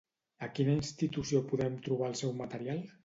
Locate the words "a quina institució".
0.47-1.41